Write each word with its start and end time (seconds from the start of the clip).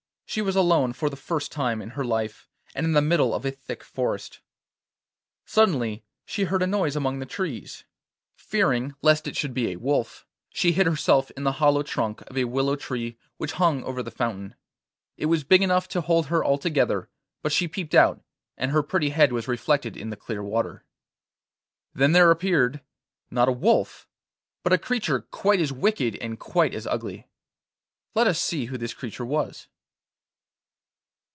She 0.25 0.41
was 0.41 0.55
alone 0.55 0.93
for 0.93 1.09
the 1.09 1.17
first 1.17 1.51
time 1.51 1.81
in 1.81 1.89
her 1.89 2.05
life, 2.05 2.47
and 2.73 2.85
in 2.85 2.93
the 2.93 3.01
middle 3.01 3.35
of 3.35 3.43
a 3.43 3.51
thick 3.51 3.83
forest. 3.83 4.39
Suddenly 5.43 6.05
she 6.25 6.45
heard 6.45 6.63
a 6.63 6.67
noise 6.67 6.95
among 6.95 7.19
the 7.19 7.25
trees. 7.25 7.83
Fearing 8.37 8.95
lest 9.01 9.27
it 9.27 9.35
should 9.35 9.53
be 9.53 9.71
a 9.71 9.75
wolf, 9.75 10.25
she 10.49 10.71
hid 10.71 10.87
herself 10.87 11.31
in 11.31 11.43
the 11.43 11.51
hollow 11.59 11.83
trunk 11.83 12.21
of 12.29 12.37
a 12.37 12.45
willow 12.45 12.77
tree 12.77 13.17
which 13.35 13.51
hung 13.59 13.83
over 13.83 14.01
the 14.01 14.09
fountain. 14.09 14.55
It 15.17 15.25
was 15.25 15.43
big 15.43 15.61
enough 15.61 15.89
to 15.89 15.99
hold 15.99 16.27
her 16.27 16.45
altogether, 16.45 17.09
but 17.43 17.51
she 17.51 17.67
peeped 17.67 17.93
out, 17.93 18.23
and 18.55 18.71
her 18.71 18.83
pretty 18.83 19.09
head 19.09 19.33
was 19.33 19.49
reflected 19.49 19.97
in 19.97 20.11
the 20.11 20.15
clear 20.15 20.41
water. 20.41 20.85
Then 21.93 22.13
there 22.13 22.31
appeared, 22.31 22.79
not 23.29 23.49
a 23.49 23.51
wolf, 23.51 24.07
but 24.63 24.71
a 24.71 24.77
creature 24.77 25.19
quite 25.23 25.59
as 25.59 25.73
wicked 25.73 26.15
and 26.21 26.39
quite 26.39 26.73
as 26.73 26.87
ugly. 26.87 27.27
Let 28.15 28.27
us 28.27 28.39
see 28.41 28.67
who 28.67 28.77
this 28.77 28.93
creature 28.93 29.25
was. 29.25 29.67